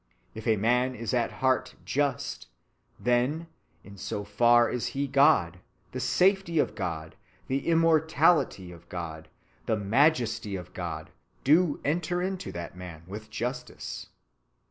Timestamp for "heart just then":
1.45-3.45